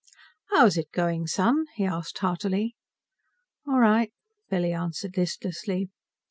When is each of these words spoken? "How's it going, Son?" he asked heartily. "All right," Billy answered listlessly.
"How's 0.49 0.77
it 0.79 0.89
going, 0.91 1.27
Son?" 1.27 1.67
he 1.75 1.85
asked 1.85 2.17
heartily. 2.17 2.73
"All 3.67 3.79
right," 3.79 4.11
Billy 4.49 4.73
answered 4.73 5.15
listlessly. 5.15 5.91